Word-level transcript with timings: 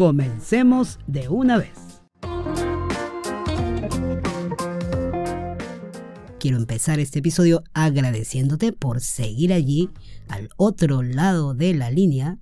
comencemos 0.00 0.98
de 1.06 1.28
una 1.28 1.58
vez. 1.58 2.00
Quiero 6.38 6.56
empezar 6.56 6.98
este 7.00 7.18
episodio 7.18 7.62
agradeciéndote 7.74 8.72
por 8.72 9.02
seguir 9.02 9.52
allí, 9.52 9.90
al 10.28 10.48
otro 10.56 11.02
lado 11.02 11.52
de 11.52 11.74
la 11.74 11.90
línea, 11.90 12.38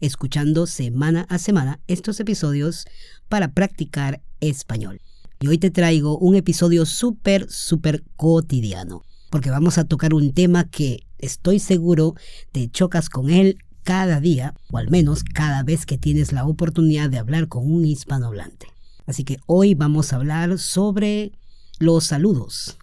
escuchando 0.00 0.66
semana 0.66 1.26
a 1.28 1.36
semana 1.36 1.78
estos 1.88 2.20
episodios 2.20 2.86
para 3.28 3.52
practicar 3.52 4.22
español. 4.40 5.02
Y 5.40 5.48
hoy 5.48 5.58
te 5.58 5.70
traigo 5.70 6.16
un 6.16 6.36
episodio 6.36 6.86
súper, 6.86 7.50
súper 7.50 8.02
cotidiano, 8.16 9.02
porque 9.28 9.50
vamos 9.50 9.76
a 9.76 9.84
tocar 9.84 10.14
un 10.14 10.32
tema 10.32 10.64
que 10.64 11.00
estoy 11.18 11.58
seguro 11.58 12.14
te 12.50 12.70
chocas 12.70 13.10
con 13.10 13.28
él 13.28 13.58
cada 13.88 14.20
día, 14.20 14.52
o 14.70 14.76
al 14.76 14.90
menos 14.90 15.24
cada 15.24 15.62
vez 15.62 15.86
que 15.86 15.96
tienes 15.96 16.32
la 16.32 16.44
oportunidad 16.44 17.08
de 17.08 17.16
hablar 17.16 17.48
con 17.48 17.72
un 17.72 17.86
hispanohablante. 17.86 18.66
Así 19.06 19.24
que 19.24 19.38
hoy 19.46 19.74
vamos 19.74 20.12
a 20.12 20.16
hablar 20.16 20.58
sobre 20.58 21.32
los 21.78 22.04
saludos. 22.04 22.77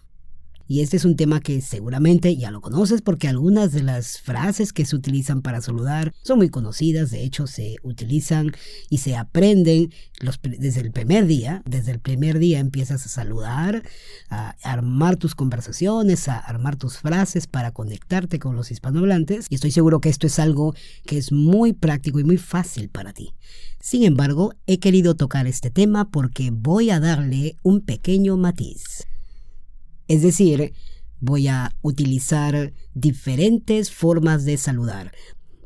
Y 0.68 0.80
este 0.80 0.96
es 0.96 1.04
un 1.04 1.14
tema 1.14 1.40
que 1.40 1.60
seguramente 1.60 2.36
ya 2.36 2.50
lo 2.50 2.60
conoces 2.60 3.00
porque 3.00 3.28
algunas 3.28 3.72
de 3.72 3.82
las 3.82 4.20
frases 4.20 4.72
que 4.72 4.84
se 4.84 4.96
utilizan 4.96 5.42
para 5.42 5.60
saludar 5.60 6.12
son 6.22 6.38
muy 6.38 6.48
conocidas, 6.48 7.10
de 7.10 7.22
hecho 7.22 7.46
se 7.46 7.76
utilizan 7.82 8.52
y 8.90 8.98
se 8.98 9.16
aprenden 9.16 9.92
desde 10.58 10.80
el 10.80 10.90
primer 10.90 11.26
día, 11.26 11.62
desde 11.66 11.92
el 11.92 12.00
primer 12.00 12.38
día 12.38 12.58
empiezas 12.58 13.06
a 13.06 13.08
saludar, 13.08 13.84
a 14.28 14.56
armar 14.62 15.16
tus 15.16 15.34
conversaciones, 15.34 16.26
a 16.28 16.38
armar 16.38 16.76
tus 16.76 16.98
frases 16.98 17.46
para 17.46 17.70
conectarte 17.70 18.38
con 18.40 18.56
los 18.56 18.70
hispanohablantes 18.72 19.46
y 19.50 19.54
estoy 19.54 19.70
seguro 19.70 20.00
que 20.00 20.08
esto 20.08 20.26
es 20.26 20.38
algo 20.38 20.74
que 21.04 21.18
es 21.18 21.30
muy 21.30 21.72
práctico 21.74 22.18
y 22.18 22.24
muy 22.24 22.38
fácil 22.38 22.88
para 22.88 23.12
ti. 23.12 23.34
Sin 23.80 24.02
embargo, 24.02 24.52
he 24.66 24.78
querido 24.78 25.14
tocar 25.14 25.46
este 25.46 25.70
tema 25.70 26.10
porque 26.10 26.50
voy 26.50 26.90
a 26.90 26.98
darle 26.98 27.56
un 27.62 27.82
pequeño 27.82 28.36
matiz. 28.36 29.06
Es 30.08 30.22
decir, 30.22 30.72
voy 31.20 31.48
a 31.48 31.74
utilizar 31.82 32.72
diferentes 32.94 33.90
formas 33.90 34.44
de 34.44 34.56
saludar. 34.56 35.12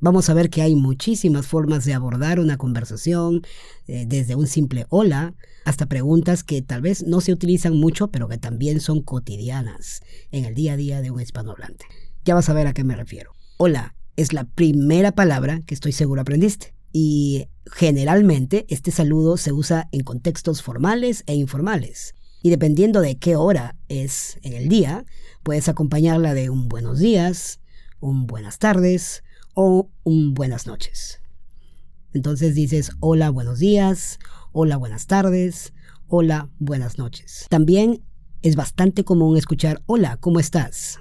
Vamos 0.00 0.30
a 0.30 0.34
ver 0.34 0.48
que 0.48 0.62
hay 0.62 0.74
muchísimas 0.74 1.46
formas 1.46 1.84
de 1.84 1.92
abordar 1.92 2.40
una 2.40 2.56
conversación, 2.56 3.42
eh, 3.86 4.06
desde 4.06 4.34
un 4.34 4.46
simple 4.46 4.86
hola 4.88 5.34
hasta 5.66 5.86
preguntas 5.86 6.42
que 6.42 6.62
tal 6.62 6.80
vez 6.80 7.02
no 7.02 7.20
se 7.20 7.32
utilizan 7.32 7.76
mucho, 7.76 8.08
pero 8.08 8.26
que 8.26 8.38
también 8.38 8.80
son 8.80 9.02
cotidianas 9.02 10.00
en 10.30 10.46
el 10.46 10.54
día 10.54 10.72
a 10.72 10.76
día 10.76 11.02
de 11.02 11.10
un 11.10 11.20
hispanohablante. 11.20 11.84
Ya 12.24 12.34
vas 12.34 12.48
a 12.48 12.54
ver 12.54 12.66
a 12.66 12.72
qué 12.72 12.82
me 12.82 12.96
refiero. 12.96 13.32
Hola 13.58 13.94
es 14.20 14.32
la 14.34 14.44
primera 14.44 15.12
palabra 15.12 15.60
que 15.66 15.74
estoy 15.74 15.92
seguro 15.92 16.20
aprendiste. 16.20 16.74
Y 16.92 17.46
generalmente 17.72 18.66
este 18.68 18.90
saludo 18.90 19.36
se 19.36 19.52
usa 19.52 19.88
en 19.92 20.02
contextos 20.02 20.62
formales 20.62 21.22
e 21.26 21.34
informales. 21.34 22.14
Y 22.42 22.50
dependiendo 22.50 23.00
de 23.00 23.18
qué 23.18 23.36
hora 23.36 23.76
es 23.88 24.38
en 24.42 24.54
el 24.54 24.68
día, 24.68 25.04
puedes 25.42 25.68
acompañarla 25.68 26.32
de 26.32 26.48
un 26.48 26.68
buenos 26.68 26.98
días, 26.98 27.60
un 28.00 28.26
buenas 28.26 28.58
tardes 28.58 29.22
o 29.54 29.90
un 30.04 30.32
buenas 30.32 30.66
noches. 30.66 31.20
Entonces 32.14 32.54
dices 32.54 32.92
hola, 33.00 33.30
buenos 33.30 33.58
días, 33.58 34.18
hola, 34.52 34.76
buenas 34.76 35.06
tardes, 35.06 35.74
hola, 36.08 36.48
buenas 36.58 36.98
noches. 36.98 37.46
También 37.50 38.02
es 38.42 38.56
bastante 38.56 39.04
común 39.04 39.36
escuchar 39.36 39.82
hola, 39.86 40.16
¿cómo 40.16 40.40
estás? 40.40 40.98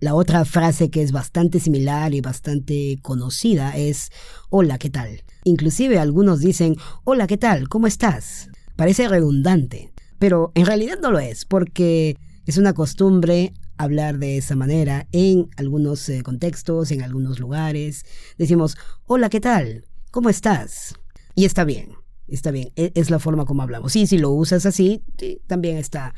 La 0.00 0.16
otra 0.16 0.44
frase 0.44 0.90
que 0.90 1.02
es 1.02 1.12
bastante 1.12 1.60
similar 1.60 2.12
y 2.14 2.20
bastante 2.20 2.98
conocida 3.00 3.76
es 3.76 4.10
hola, 4.50 4.76
¿qué 4.78 4.90
tal? 4.90 5.22
Inclusive 5.44 6.00
algunos 6.00 6.40
dicen 6.40 6.76
hola, 7.04 7.28
¿qué 7.28 7.38
tal? 7.38 7.68
¿Cómo 7.68 7.86
estás? 7.86 8.50
Parece 8.74 9.06
redundante, 9.06 9.91
pero 10.22 10.52
en 10.54 10.66
realidad 10.66 11.00
no 11.02 11.10
lo 11.10 11.18
es, 11.18 11.44
porque 11.44 12.16
es 12.46 12.56
una 12.56 12.74
costumbre 12.74 13.54
hablar 13.76 14.20
de 14.20 14.36
esa 14.36 14.54
manera 14.54 15.08
en 15.10 15.50
algunos 15.56 16.08
eh, 16.08 16.22
contextos, 16.22 16.92
en 16.92 17.02
algunos 17.02 17.40
lugares. 17.40 18.04
Decimos, 18.38 18.76
hola, 19.06 19.28
¿qué 19.28 19.40
tal? 19.40 19.84
¿Cómo 20.12 20.30
estás? 20.30 20.94
Y 21.34 21.44
está 21.44 21.64
bien, 21.64 21.94
está 22.28 22.52
bien, 22.52 22.70
e, 22.76 22.92
es 22.94 23.10
la 23.10 23.18
forma 23.18 23.46
como 23.46 23.62
hablamos. 23.62 23.96
Y 23.96 24.06
si 24.06 24.16
lo 24.16 24.30
usas 24.30 24.64
así, 24.64 25.02
también 25.48 25.76
está 25.76 26.14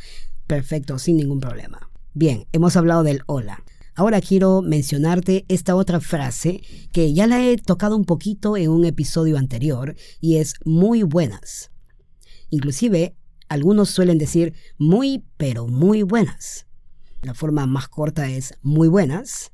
perfecto, 0.46 0.98
sin 0.98 1.16
ningún 1.16 1.40
problema. 1.40 1.88
Bien, 2.12 2.44
hemos 2.52 2.76
hablado 2.76 3.04
del 3.04 3.22
hola. 3.24 3.64
Ahora 3.94 4.20
quiero 4.20 4.60
mencionarte 4.60 5.46
esta 5.48 5.76
otra 5.76 6.00
frase 6.00 6.60
que 6.92 7.14
ya 7.14 7.26
la 7.26 7.42
he 7.42 7.56
tocado 7.56 7.96
un 7.96 8.04
poquito 8.04 8.58
en 8.58 8.68
un 8.68 8.84
episodio 8.84 9.38
anterior 9.38 9.96
y 10.20 10.36
es 10.36 10.56
muy 10.66 11.04
buenas. 11.04 11.70
Inclusive 12.50 13.16
algunos 13.48 13.90
suelen 13.90 14.18
decir 14.18 14.54
muy, 14.78 15.24
pero 15.36 15.66
muy 15.66 16.02
buenas. 16.02 16.66
La 17.22 17.34
forma 17.34 17.66
más 17.66 17.88
corta 17.88 18.28
es 18.28 18.54
muy 18.62 18.88
buenas. 18.88 19.50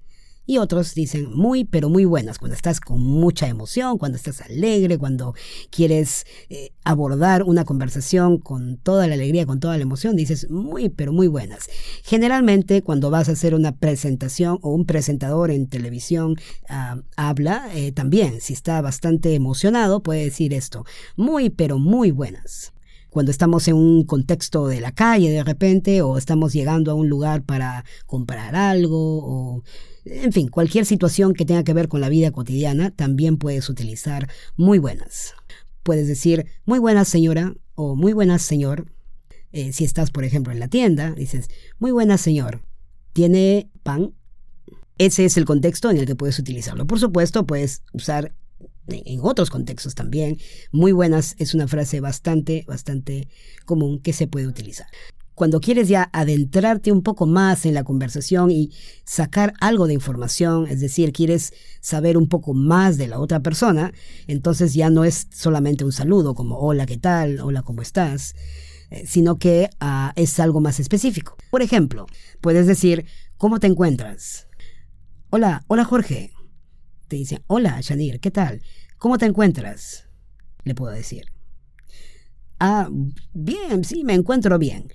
Y 0.50 0.58
otros 0.58 0.94
dicen 0.96 1.32
muy, 1.32 1.64
pero 1.64 1.88
muy 1.88 2.04
buenas, 2.04 2.38
cuando 2.38 2.56
estás 2.56 2.80
con 2.80 3.00
mucha 3.00 3.46
emoción, 3.46 3.98
cuando 3.98 4.16
estás 4.16 4.40
alegre, 4.40 4.98
cuando 4.98 5.32
quieres 5.70 6.26
eh, 6.48 6.72
abordar 6.82 7.44
una 7.44 7.64
conversación 7.64 8.38
con 8.38 8.76
toda 8.76 9.06
la 9.06 9.14
alegría, 9.14 9.46
con 9.46 9.60
toda 9.60 9.76
la 9.76 9.84
emoción, 9.84 10.16
dices 10.16 10.50
muy, 10.50 10.88
pero 10.88 11.12
muy 11.12 11.28
buenas. 11.28 11.68
Generalmente 12.02 12.82
cuando 12.82 13.10
vas 13.10 13.28
a 13.28 13.32
hacer 13.32 13.54
una 13.54 13.76
presentación 13.76 14.58
o 14.62 14.74
un 14.74 14.86
presentador 14.86 15.52
en 15.52 15.68
televisión 15.68 16.34
ah, 16.68 17.00
habla, 17.16 17.68
eh, 17.72 17.92
también, 17.92 18.40
si 18.40 18.52
está 18.52 18.80
bastante 18.80 19.36
emocionado, 19.36 20.02
puede 20.02 20.24
decir 20.24 20.52
esto, 20.52 20.84
muy, 21.14 21.50
pero 21.50 21.78
muy 21.78 22.10
buenas 22.10 22.72
cuando 23.10 23.30
estamos 23.30 23.68
en 23.68 23.76
un 23.76 24.04
contexto 24.04 24.66
de 24.66 24.80
la 24.80 24.92
calle 24.92 25.30
de 25.30 25.44
repente 25.44 26.02
o 26.02 26.16
estamos 26.16 26.52
llegando 26.52 26.90
a 26.90 26.94
un 26.94 27.08
lugar 27.08 27.42
para 27.42 27.84
comprar 28.06 28.56
algo 28.56 28.96
o 28.96 29.62
en 30.04 30.32
fin, 30.32 30.48
cualquier 30.48 30.86
situación 30.86 31.34
que 31.34 31.44
tenga 31.44 31.64
que 31.64 31.74
ver 31.74 31.88
con 31.88 32.00
la 32.00 32.08
vida 32.08 32.30
cotidiana 32.30 32.90
también 32.90 33.36
puedes 33.36 33.68
utilizar 33.68 34.28
muy 34.56 34.78
buenas. 34.78 35.34
Puedes 35.82 36.08
decir 36.08 36.46
muy 36.64 36.78
buenas 36.78 37.08
señora 37.08 37.54
o 37.74 37.96
muy 37.96 38.12
buenas 38.12 38.42
señor. 38.42 38.86
Eh, 39.52 39.72
si 39.72 39.84
estás, 39.84 40.10
por 40.10 40.24
ejemplo, 40.24 40.52
en 40.52 40.60
la 40.60 40.68
tienda, 40.68 41.12
dices 41.12 41.48
muy 41.78 41.90
buenas 41.90 42.20
señor. 42.20 42.62
¿Tiene 43.12 43.70
pan? 43.82 44.14
Ese 44.98 45.24
es 45.24 45.36
el 45.36 45.44
contexto 45.44 45.90
en 45.90 45.96
el 45.96 46.06
que 46.06 46.14
puedes 46.14 46.38
utilizarlo. 46.38 46.86
Por 46.86 47.00
supuesto, 47.00 47.46
puedes 47.46 47.82
usar 47.92 48.34
en 48.88 49.20
otros 49.22 49.50
contextos 49.50 49.94
también. 49.94 50.38
Muy 50.72 50.92
buenas 50.92 51.34
es 51.38 51.54
una 51.54 51.68
frase 51.68 52.00
bastante, 52.00 52.64
bastante 52.66 53.28
común 53.64 54.00
que 54.00 54.12
se 54.12 54.26
puede 54.26 54.46
utilizar. 54.46 54.86
Cuando 55.40 55.60
quieres 55.60 55.88
ya 55.88 56.10
adentrarte 56.12 56.92
un 56.92 57.02
poco 57.02 57.24
más 57.26 57.64
en 57.64 57.72
la 57.72 57.82
conversación 57.82 58.50
y 58.50 58.72
sacar 59.04 59.54
algo 59.58 59.86
de 59.86 59.94
información, 59.94 60.66
es 60.66 60.80
decir, 60.80 61.12
quieres 61.12 61.54
saber 61.80 62.18
un 62.18 62.28
poco 62.28 62.52
más 62.52 62.98
de 62.98 63.08
la 63.08 63.18
otra 63.18 63.40
persona, 63.40 63.92
entonces 64.26 64.74
ya 64.74 64.90
no 64.90 65.02
es 65.04 65.28
solamente 65.32 65.82
un 65.82 65.92
saludo 65.92 66.34
como 66.34 66.58
hola, 66.58 66.84
¿qué 66.84 66.98
tal? 66.98 67.40
Hola, 67.40 67.62
¿cómo 67.62 67.80
estás? 67.80 68.34
Eh, 68.90 69.04
sino 69.06 69.38
que 69.38 69.70
ah, 69.80 70.12
es 70.14 70.38
algo 70.40 70.60
más 70.60 70.78
específico. 70.78 71.36
Por 71.50 71.62
ejemplo, 71.62 72.06
puedes 72.42 72.66
decir, 72.66 73.06
¿cómo 73.38 73.60
te 73.60 73.66
encuentras? 73.66 74.46
Hola, 75.30 75.64
hola 75.68 75.84
Jorge, 75.84 76.32
te 77.10 77.16
dicen, 77.16 77.42
hola, 77.48 77.78
Shanir, 77.82 78.20
¿qué 78.20 78.30
tal? 78.30 78.62
¿Cómo 78.96 79.18
te 79.18 79.26
encuentras? 79.26 80.06
Le 80.62 80.74
puedo 80.74 80.92
decir. 80.92 81.24
Ah, 82.60 82.88
bien, 83.34 83.84
sí, 83.84 84.04
me 84.04 84.14
encuentro 84.14 84.58
bien. 84.58 84.92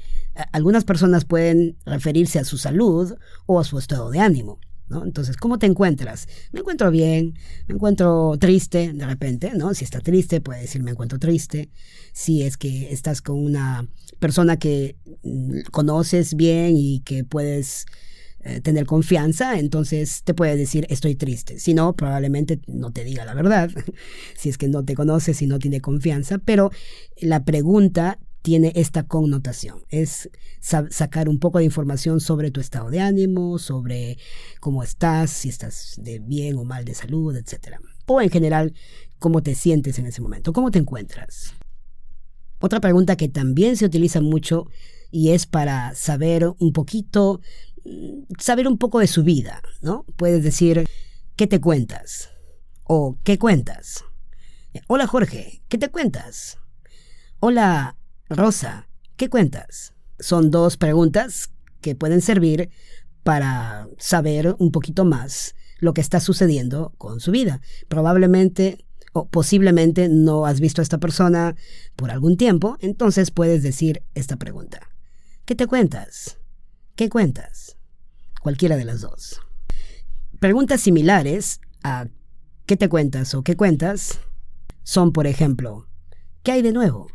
Algunas 0.53 0.85
personas 0.85 1.25
pueden 1.25 1.77
referirse 1.85 2.39
a 2.39 2.45
su 2.45 2.57
salud 2.57 3.15
o 3.45 3.59
a 3.59 3.63
su 3.65 3.77
estado 3.77 4.09
de 4.09 4.19
ánimo. 4.19 4.59
¿No? 4.87 5.03
Entonces, 5.03 5.35
¿cómo 5.35 5.57
te 5.57 5.65
encuentras? 5.65 6.27
Me 6.51 6.59
encuentro 6.59 6.91
bien, 6.91 7.33
me 7.67 7.73
encuentro 7.73 8.37
triste 8.39 8.93
de 8.93 9.05
repente, 9.07 9.51
¿no? 9.55 9.73
Si 9.73 9.83
está 9.83 9.99
triste, 9.99 10.41
puede 10.41 10.61
decir 10.61 10.83
me 10.83 10.91
encuentro 10.91 11.17
triste. 11.17 11.71
Si 12.13 12.43
es 12.43 12.55
que 12.55 12.93
estás 12.93 13.23
con 13.23 13.43
una 13.43 13.89
persona 14.19 14.57
que 14.57 14.95
mm, 15.23 15.71
conoces 15.71 16.35
bien 16.35 16.75
y 16.77 16.99
que 16.99 17.23
puedes 17.23 17.87
eh, 18.47 18.61
tener 18.61 18.85
confianza, 18.85 19.57
entonces 19.57 20.21
te 20.23 20.35
puede 20.35 20.55
decir 20.55 20.85
estoy 20.91 21.15
triste. 21.15 21.57
Si 21.57 21.73
no, 21.73 21.95
probablemente 21.95 22.61
no 22.67 22.91
te 22.91 23.03
diga 23.03 23.25
la 23.25 23.33
verdad, 23.33 23.71
si 24.37 24.49
es 24.49 24.59
que 24.59 24.67
no 24.67 24.85
te 24.85 24.93
conoce, 24.93 25.33
si 25.33 25.47
no 25.47 25.57
tiene 25.57 25.81
confianza, 25.81 26.37
pero 26.37 26.69
la 27.17 27.43
pregunta 27.43 28.19
tiene 28.43 28.71
esta 28.75 29.07
connotación. 29.07 29.81
Es 29.89 30.29
sacar 30.61 31.27
un 31.27 31.39
poco 31.39 31.57
de 31.57 31.65
información 31.65 32.19
sobre 32.19 32.51
tu 32.51 32.59
estado 32.59 32.91
de 32.91 32.99
ánimo, 32.99 33.57
sobre 33.57 34.19
cómo 34.59 34.83
estás, 34.83 35.31
si 35.31 35.49
estás 35.49 35.95
de 35.97 36.19
bien 36.19 36.55
o 36.57 36.65
mal 36.65 36.85
de 36.85 36.93
salud, 36.93 37.35
etc. 37.35 37.77
O 38.05 38.21
en 38.21 38.29
general, 38.29 38.75
cómo 39.17 39.41
te 39.41 39.55
sientes 39.55 39.97
en 39.97 40.05
ese 40.05 40.21
momento, 40.21 40.53
cómo 40.53 40.69
te 40.69 40.77
encuentras. 40.77 41.55
Otra 42.59 42.79
pregunta 42.79 43.15
que 43.15 43.27
también 43.27 43.75
se 43.75 43.85
utiliza 43.85 44.21
mucho 44.21 44.67
y 45.09 45.31
es 45.31 45.47
para 45.47 45.95
saber 45.95 46.47
un 46.59 46.73
poquito 46.73 47.41
saber 48.39 48.67
un 48.67 48.77
poco 48.77 48.99
de 48.99 49.07
su 49.07 49.23
vida, 49.23 49.61
¿no? 49.81 50.05
Puedes 50.15 50.43
decir, 50.43 50.85
¿qué 51.35 51.47
te 51.47 51.59
cuentas? 51.61 52.29
O 52.83 53.17
¿qué 53.23 53.37
cuentas? 53.37 54.03
Hola 54.87 55.07
Jorge, 55.07 55.63
¿qué 55.69 55.77
te 55.77 55.89
cuentas? 55.89 56.57
Hola 57.39 57.97
Rosa, 58.29 58.89
¿qué 59.15 59.29
cuentas? 59.29 59.93
Son 60.19 60.51
dos 60.51 60.77
preguntas 60.77 61.51
que 61.81 61.95
pueden 61.95 62.21
servir 62.21 62.69
para 63.23 63.87
saber 63.97 64.55
un 64.59 64.71
poquito 64.71 65.05
más 65.05 65.55
lo 65.79 65.93
que 65.93 66.01
está 66.01 66.19
sucediendo 66.19 66.93
con 66.97 67.19
su 67.19 67.31
vida. 67.31 67.61
Probablemente 67.87 68.85
o 69.13 69.27
posiblemente 69.29 70.09
no 70.09 70.45
has 70.45 70.59
visto 70.59 70.81
a 70.81 70.83
esta 70.83 70.97
persona 70.97 71.55
por 71.95 72.11
algún 72.11 72.35
tiempo, 72.35 72.77
entonces 72.81 73.31
puedes 73.31 73.63
decir 73.63 74.03
esta 74.13 74.35
pregunta. 74.35 74.89
¿Qué 75.45 75.55
te 75.55 75.67
cuentas? 75.67 76.37
¿Qué 76.95 77.09
cuentas? 77.09 77.74
Cualquiera 78.45 78.77
de 78.77 78.85
las 78.85 79.01
dos. 79.01 79.41
Preguntas 80.39 80.79
similares 80.79 81.61
a 81.83 82.05
¿qué 82.67 82.77
te 82.77 82.89
cuentas 82.89 83.33
o 83.33 83.43
qué 83.43 83.57
cuentas? 83.57 84.19
son, 84.83 85.13
por 85.13 85.25
ejemplo, 85.25 85.87
¿qué 86.43 86.51
hay 86.51 86.61
de 86.61 86.71
nuevo? 86.71 87.07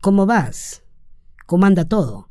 ¿Cómo 0.00 0.26
vas? 0.26 0.82
¿Cómo 1.46 1.66
anda 1.66 1.84
todo? 1.84 2.28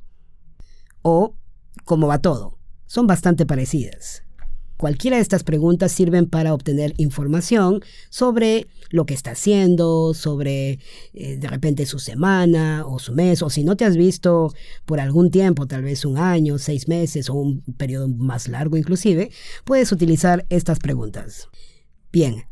O 1.01 1.37
¿cómo 1.85 2.07
va 2.07 2.19
todo? 2.19 2.59
Son 2.87 3.07
bastante 3.07 3.45
parecidas. 3.45 4.24
Cualquiera 4.77 5.15
de 5.17 5.21
estas 5.21 5.43
preguntas 5.43 5.91
sirven 5.91 6.27
para 6.27 6.53
obtener 6.53 6.93
información 6.97 7.81
sobre 8.09 8.67
lo 8.89 9.05
que 9.05 9.13
está 9.13 9.31
haciendo, 9.31 10.13
sobre 10.13 10.79
eh, 11.13 11.37
de 11.37 11.47
repente 11.47 11.85
su 11.85 11.99
semana 11.99 12.85
o 12.85 12.99
su 12.99 13.13
mes, 13.13 13.41
o 13.41 13.49
si 13.49 13.63
no 13.63 13.77
te 13.77 13.85
has 13.85 13.95
visto 13.95 14.53
por 14.85 14.99
algún 14.99 15.31
tiempo, 15.31 15.65
tal 15.65 15.83
vez 15.83 16.03
un 16.03 16.17
año, 16.17 16.57
seis 16.57 16.87
meses 16.87 17.29
o 17.29 17.35
un 17.35 17.61
periodo 17.77 18.09
más 18.09 18.49
largo 18.49 18.75
inclusive, 18.75 19.31
puedes 19.63 19.91
utilizar 19.91 20.45
estas 20.49 20.79
preguntas. 20.79 21.47
Bien, 22.11 22.43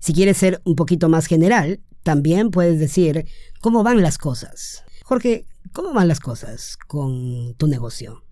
si 0.00 0.12
quieres 0.12 0.36
ser 0.36 0.60
un 0.64 0.76
poquito 0.76 1.08
más 1.08 1.26
general, 1.26 1.80
también 2.02 2.50
puedes 2.50 2.78
decir 2.78 3.26
cómo 3.60 3.82
van 3.82 4.02
las 4.02 4.18
cosas. 4.18 4.84
Jorge, 5.04 5.46
¿cómo 5.72 5.92
van 5.92 6.08
las 6.08 6.20
cosas 6.20 6.76
con 6.86 7.54
tu 7.54 7.66
negocio? 7.66 8.27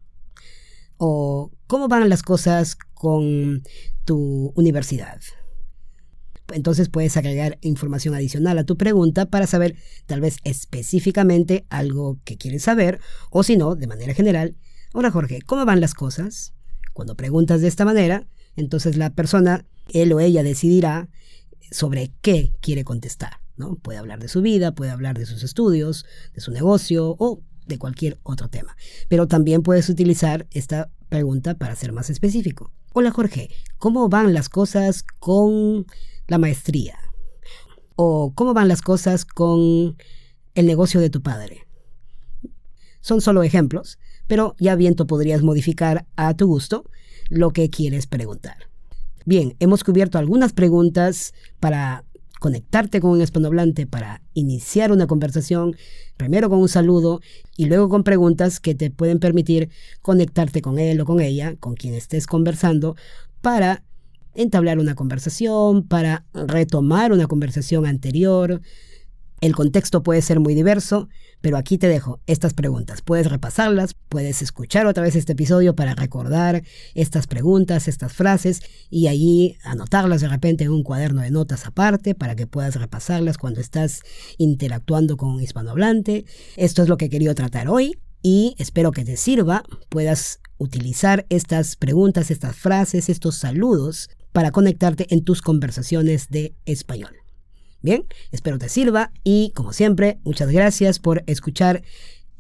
O 0.99 1.53
cómo 1.67 1.89
van 1.89 2.09
las 2.09 2.23
cosas 2.23 2.77
con 2.95 3.63
tu 4.05 4.53
universidad. 4.57 5.21
Entonces 6.53 6.89
puedes 6.89 7.17
agregar 7.17 7.59
información 7.61 8.15
adicional 8.15 8.59
a 8.59 8.65
tu 8.65 8.77
pregunta 8.77 9.27
para 9.27 9.47
saber 9.47 9.77
tal 10.07 10.21
vez 10.21 10.37
específicamente 10.45 11.67
algo 11.71 12.21
que 12.25 12.37
quieres 12.37 12.63
saber 12.63 13.01
o 13.31 13.43
si 13.43 13.57
no, 13.57 13.75
de 13.75 13.89
manera 13.89 14.15
general. 14.15 14.57
Hola 14.95 15.11
Jorge, 15.11 15.41
¿cómo 15.43 15.65
van 15.65 15.81
las 15.81 15.95
cosas? 15.95 16.55
Cuando 16.93 17.17
preguntas 17.17 17.61
de 17.61 17.69
esta 17.69 17.85
manera, 17.85 18.29
entonces 18.55 18.97
la 18.97 19.11
persona, 19.11 19.67
él 19.89 20.13
o 20.13 20.21
ella 20.21 20.43
decidirá 20.43 21.11
sobre 21.73 22.13
qué 22.23 22.53
quiere 22.61 22.85
contestar. 22.85 23.41
¿no? 23.57 23.77
Puede 23.77 23.99
hablar 23.99 24.21
de 24.21 24.29
su 24.29 24.41
vida, 24.41 24.73
puede 24.73 24.91
hablar 24.91 25.19
de 25.19 25.27
sus 25.27 25.43
estudios, 25.43 26.05
de 26.35 26.41
su 26.41 26.53
negocio 26.53 27.17
o 27.19 27.43
de 27.67 27.79
cualquier 27.79 28.19
otro 28.23 28.49
tema. 28.49 28.77
Pero 29.09 29.27
también 29.29 29.63
puedes 29.63 29.89
utilizar 29.89 30.47
esta 30.51 30.91
pregunta 31.09 31.55
para 31.55 31.77
ser 31.77 31.93
más 31.93 32.11
específico. 32.11 32.73
Hola 32.93 33.11
Jorge, 33.11 33.51
¿cómo 33.79 34.09
van 34.09 34.33
las 34.33 34.49
cosas 34.49 35.05
con 35.19 35.87
la 36.27 36.39
maestría? 36.39 36.99
¿O 37.95 38.33
cómo 38.35 38.55
van 38.55 38.69
las 38.69 38.81
cosas 38.81 39.25
con 39.25 39.97
el 40.55 40.67
negocio 40.67 41.01
de 41.01 41.11
tu 41.11 41.23
padre? 41.23 41.67
Son 43.03 43.21
solo 43.21 43.43
ejemplos, 43.43 43.99
pero 44.27 44.57
ya 44.59 44.75
bien 44.75 44.97
tú 44.97 45.07
podrías 45.07 45.43
modificar 45.43 46.07
a 46.17 46.35
tu 46.35 46.47
gusto 46.47 46.91
lo 47.29 47.51
que 47.51 47.71
quieres 47.71 48.07
preguntar. 48.07 48.57
Bien, 49.27 49.57
hemos 49.59 49.85
cubierto 49.85 50.19
algunas 50.19 50.53
preguntas 50.53 51.35
para 51.61 52.05
conectarte 52.39 53.01
con 53.01 53.13
un 53.13 53.23
hispanohablante 53.23 53.87
para 53.87 54.23
iniciar 54.35 54.93
una 54.93 55.07
conversación, 55.07 55.77
primero 56.17 56.49
con 56.49 56.59
un 56.59 56.69
saludo 56.69 57.21
y 57.57 57.67
luego 57.67 57.89
con 57.89 58.05
preguntas 58.05 58.61
que 58.61 58.75
te 58.75 58.91
pueden 58.91 59.19
permitir 59.19 59.71
conectarte 60.03 60.63
con 60.63 60.79
él 60.79 61.01
o 61.01 61.05
con 61.05 61.21
ella, 61.21 61.57
con 61.59 61.75
quien 61.75 61.95
estés 61.95 62.27
conversando, 62.27 62.97
para 63.41 63.83
entablar 64.35 64.79
una 64.79 64.95
conversación, 64.95 65.83
para 65.83 66.25
retomar 66.35 67.13
una 67.13 67.27
conversación 67.27 67.87
anterior, 67.87 68.61
el 69.41 69.55
contexto 69.55 70.03
puede 70.03 70.23
ser 70.23 70.41
muy 70.41 70.55
diverso, 70.55 71.09
pero 71.43 71.59
aquí 71.59 71.77
te 71.77 71.89
dejo 71.89 72.21
estas 72.27 72.55
preguntas. 72.55 73.03
Puedes 73.03 73.27
repasarlas, 73.27 73.95
puedes 74.09 74.41
escuchar 74.41 74.87
otra 74.87 75.03
vez 75.03 75.15
este 75.15 75.33
episodio 75.33 75.77
para 75.77 75.95
recordar 75.95 76.63
estas 76.95 77.27
preguntas, 77.27 77.87
estas 77.87 78.15
frases 78.15 78.63
y 78.89 79.09
allí 79.09 79.59
anotarlas 79.63 80.23
de 80.23 80.29
repente 80.29 80.65
en 80.65 80.71
un 80.71 80.83
cuaderno 80.83 81.21
de 81.21 81.31
notas 81.31 81.67
aparte 81.67 82.15
para 82.15 82.35
que 82.35 82.47
puedas 82.47 82.77
repasarlas 82.77 83.37
cuando 83.37 83.61
estás 83.61 84.01
interactuando 84.39 85.17
con 85.17 85.31
un 85.31 85.43
hispanohablante. 85.43 86.25
Esto 86.57 86.83
es 86.83 86.89
lo 86.89 86.97
que 86.97 87.11
quería 87.11 87.35
tratar 87.35 87.69
hoy 87.69 87.99
y 88.23 88.55
espero 88.59 88.91
que 88.91 89.05
te 89.05 89.17
sirva, 89.17 89.65
puedas 89.89 90.41
utilizar 90.59 91.27
estas 91.29 91.77
preguntas, 91.77 92.31
estas 92.31 92.57
frases, 92.57 93.11
estos 93.11 93.37
saludos 93.37 94.09
para 94.33 94.51
conectarte 94.51 95.07
en 95.15 95.23
tus 95.23 95.43
conversaciones 95.43 96.29
de 96.31 96.55
español. 96.65 97.26
Bien, 97.83 98.05
espero 98.33 98.59
te 98.59 98.69
sirva 98.69 99.13
y 99.23 99.53
como 99.55 99.73
siempre, 99.73 100.19
muchas 100.25 100.51
gracias 100.51 100.99
por 100.99 101.23
escuchar 101.27 101.83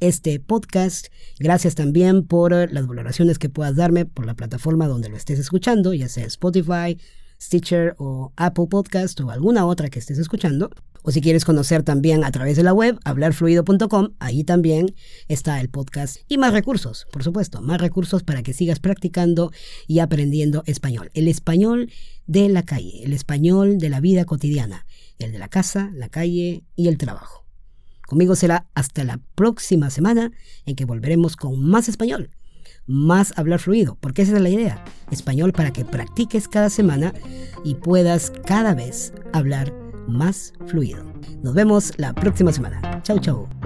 este 0.00 0.41
podcast. 0.41 1.06
Gracias 1.38 1.75
también 1.75 2.27
por 2.27 2.53
las 2.73 2.87
valoraciones 2.87 3.38
que 3.38 3.49
puedas 3.49 3.77
darme 3.77 4.06
por 4.06 4.27
la 4.27 4.35
plataforma 4.35 4.88
donde 4.88 5.09
lo 5.09 5.17
estés 5.17 5.38
escuchando, 5.38 5.94
ya 5.94 6.09
sea 6.09 6.27
Spotify, 6.27 6.99
Stitcher 7.40 7.95
o 7.99 8.33
Apple 8.37 8.66
Podcast 8.69 9.21
o 9.21 9.31
alguna 9.31 9.66
otra 9.66 9.88
que 9.88 9.99
estés 9.99 10.19
escuchando. 10.19 10.71
O 11.02 11.12
si 11.12 11.21
quieres 11.21 11.45
conocer 11.45 11.85
también 11.85 12.25
a 12.25 12.33
través 12.33 12.57
de 12.57 12.64
la 12.64 12.73
web, 12.73 12.99
hablarfluido.com, 13.05 14.14
ahí 14.19 14.43
también 14.43 14.93
está 15.28 15.61
el 15.61 15.69
podcast 15.69 16.16
y 16.26 16.37
más 16.37 16.52
recursos, 16.52 17.07
por 17.12 17.23
supuesto, 17.23 17.62
más 17.62 17.81
recursos 17.81 18.25
para 18.25 18.43
que 18.43 18.52
sigas 18.52 18.81
practicando 18.81 19.52
y 19.87 20.00
aprendiendo 20.00 20.64
español. 20.66 21.11
El 21.14 21.28
español 21.28 21.93
de 22.26 22.49
la 22.49 22.64
calle, 22.64 23.05
el 23.05 23.12
español 23.12 23.78
de 23.78 23.88
la 23.88 24.00
vida 24.00 24.25
cotidiana 24.25 24.86
el 25.18 25.32
de 25.32 25.38
la 25.38 25.49
casa, 25.49 25.90
la 25.94 26.08
calle 26.08 26.64
y 26.75 26.88
el 26.88 26.99
trabajo. 26.99 27.44
Conmigo 28.06 28.37
será 28.37 28.66
hasta 28.75 29.04
la 29.04 29.20
próxima 29.35 29.90
semana 29.90 30.30
en 30.64 30.76
que 30.76 30.85
volveremos 30.85 31.37
con 31.37 31.61
más 31.61 31.88
español, 31.88 32.30
más 32.87 33.37
hablar 33.37 33.58
fluido, 33.58 33.99
porque 34.00 34.23
esa 34.23 34.37
es 34.37 34.42
la 34.42 34.49
idea. 34.49 34.85
Español 35.11 35.52
para 35.52 35.73
que 35.73 35.85
practiques 35.85 36.49
cada 36.49 36.70
semana 36.70 37.12
y 37.64 37.75
puedas 37.75 38.32
cada 38.46 38.75
vez 38.75 39.12
hablar 39.32 39.75
más 40.06 40.52
fluido. 40.66 41.04
Nos 41.42 41.54
vemos 41.54 41.92
la 41.96 42.14
próxima 42.14 42.52
semana. 42.52 43.02
Chau, 43.02 43.18
chau. 43.18 43.65